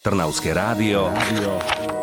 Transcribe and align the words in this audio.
Trnavské 0.00 0.56
rádio. 0.56 1.12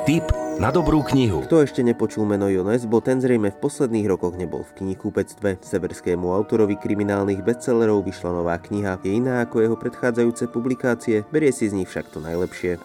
Tip 0.05 0.29
na 0.61 0.69
dobrú 0.69 1.01
knihu. 1.01 1.41
Kto 1.49 1.65
ešte 1.65 1.81
nepočul 1.81 2.29
meno 2.29 2.45
Jones, 2.45 2.85
bo 2.85 3.01
ten 3.01 3.17
zrejme 3.17 3.49
v 3.49 3.57
posledných 3.57 4.05
rokoch 4.05 4.37
nebol 4.37 4.61
v 4.61 4.85
knihkúpectve. 4.85 5.57
Severskému 5.65 6.29
autorovi 6.29 6.77
kriminálnych 6.77 7.41
bestsellerov 7.41 8.05
vyšla 8.05 8.37
nová 8.37 8.61
kniha. 8.61 9.01
Je 9.01 9.17
iná 9.17 9.41
ako 9.41 9.65
jeho 9.65 9.77
predchádzajúce 9.81 10.45
publikácie, 10.53 11.25
berie 11.33 11.49
si 11.49 11.65
z 11.65 11.73
nich 11.73 11.89
však 11.89 12.13
to 12.13 12.21
najlepšie. 12.21 12.77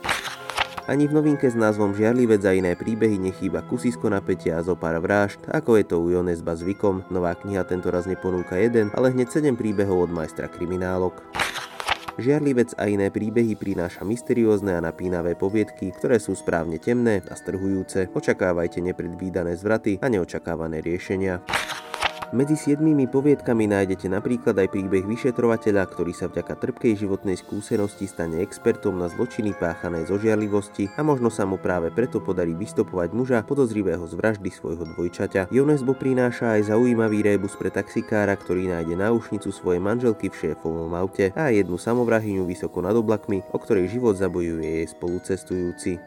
Ani 0.88 1.04
v 1.04 1.12
novinke 1.12 1.44
s 1.44 1.60
názvom 1.60 1.92
Žiarlivec 1.92 2.40
a 2.48 2.56
iné 2.56 2.72
príbehy 2.72 3.20
nechýba 3.20 3.60
kusisko 3.68 4.08
napätia 4.08 4.56
a 4.56 4.64
zo 4.64 4.80
pár 4.80 4.96
vražd, 4.96 5.44
ako 5.52 5.76
je 5.76 5.84
to 5.92 6.00
u 6.00 6.08
Jonesba 6.08 6.56
zvykom. 6.56 7.04
Nová 7.12 7.36
kniha 7.36 7.68
tento 7.68 7.92
raz 7.92 8.08
neponúka 8.08 8.56
jeden, 8.56 8.88
ale 8.96 9.12
hneď 9.12 9.28
7 9.28 9.60
príbehov 9.60 10.08
od 10.08 10.10
majstra 10.10 10.48
kriminálok. 10.48 11.20
Žiarlivec 12.20 12.76
a 12.76 12.92
iné 12.92 13.08
príbehy 13.08 13.56
prináša 13.56 14.04
mysteriózne 14.04 14.76
a 14.76 14.84
napínavé 14.84 15.32
poviedky, 15.32 15.88
ktoré 15.96 16.20
sú 16.20 16.36
správne 16.36 16.76
temné 16.76 17.24
a 17.24 17.34
strhujúce. 17.34 18.12
Očakávajte 18.12 18.84
nepredvídané 18.84 19.56
zvraty 19.56 19.96
a 19.96 20.12
neočakávané 20.12 20.84
riešenia. 20.84 21.40
Medzi 22.32 22.56
siedmými 22.56 23.12
poviedkami 23.12 23.68
nájdete 23.68 24.08
napríklad 24.08 24.56
aj 24.56 24.72
príbeh 24.72 25.04
vyšetrovateľa, 25.04 25.84
ktorý 25.84 26.16
sa 26.16 26.32
vďaka 26.32 26.64
trpkej 26.64 27.04
životnej 27.04 27.36
skúsenosti 27.36 28.08
stane 28.08 28.40
expertom 28.40 28.96
na 28.96 29.12
zločiny 29.12 29.52
páchané 29.52 30.08
zo 30.08 30.16
žiarlivosti 30.16 30.88
a 30.96 31.04
možno 31.04 31.28
sa 31.28 31.44
mu 31.44 31.60
práve 31.60 31.92
preto 31.92 32.24
podarí 32.24 32.56
vystopovať 32.56 33.12
muža 33.12 33.44
podozrivého 33.44 34.00
z 34.08 34.16
vraždy 34.16 34.48
svojho 34.48 34.80
dvojčaťa. 34.96 35.52
Jonesbo 35.52 35.92
prináša 35.92 36.56
aj 36.56 36.72
zaujímavý 36.72 37.20
rébus 37.20 37.52
pre 37.52 37.68
taxikára, 37.68 38.32
ktorý 38.32 38.72
nájde 38.72 38.96
náušnicu 38.96 39.52
svojej 39.52 39.84
manželky 39.84 40.32
v 40.32 40.38
šéfovom 40.40 40.96
aute 40.96 41.36
a 41.36 41.52
jednu 41.52 41.76
samovrahyňu 41.76 42.48
vysoko 42.48 42.80
nad 42.80 42.96
oblakmi, 42.96 43.44
o 43.52 43.60
ktorej 43.60 43.92
život 43.92 44.16
zabojuje 44.16 44.80
jej 44.80 44.88
spolucestujúci. 44.88 46.00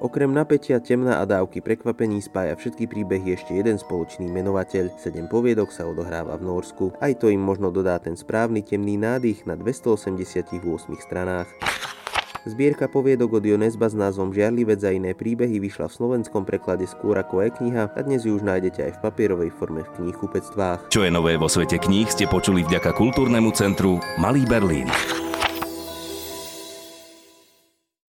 Okrem 0.00 0.32
napätia, 0.32 0.80
temna 0.80 1.20
a 1.20 1.28
dávky 1.28 1.60
prekvapení 1.60 2.24
spája 2.24 2.56
všetky 2.56 2.88
príbehy 2.88 3.36
ešte 3.36 3.52
jeden 3.52 3.76
spoločný 3.76 4.32
menovateľ. 4.32 4.96
Sedem 4.96 5.28
poviedok 5.28 5.68
sa 5.68 5.84
odohráva 5.84 6.40
v 6.40 6.48
Norsku. 6.48 6.96
Aj 7.04 7.12
to 7.12 7.28
im 7.28 7.44
možno 7.44 7.68
dodá 7.68 8.00
ten 8.00 8.16
správny 8.16 8.64
temný 8.64 8.96
nádych 8.96 9.44
na 9.44 9.60
288 9.60 10.56
stranách. 11.04 11.52
Zbierka 12.48 12.88
poviedok 12.88 13.36
od 13.36 13.44
Jonesba 13.44 13.92
s 13.92 13.96
názvom 14.00 14.32
Žiarlivec 14.32 14.80
a 14.88 14.96
iné 14.96 15.12
príbehy 15.12 15.60
vyšla 15.60 15.92
v 15.92 15.96
slovenskom 16.00 16.48
preklade 16.48 16.88
skôr 16.88 17.20
ako 17.20 17.44
e-kniha 17.44 17.92
a 17.92 18.00
dnes 18.00 18.24
ju 18.24 18.32
už 18.32 18.40
nájdete 18.40 18.80
aj 18.80 18.92
v 18.96 19.02
papierovej 19.04 19.52
forme 19.52 19.84
v 19.84 19.92
knihkupectvách. 20.00 20.88
Čo 20.88 21.04
je 21.04 21.12
nové 21.12 21.36
vo 21.36 21.52
svete 21.52 21.76
kníh 21.76 22.08
ste 22.08 22.24
počuli 22.24 22.64
vďaka 22.64 22.96
kultúrnemu 22.96 23.52
centru 23.52 24.00
Malý 24.16 24.48
Berlín. 24.48 24.88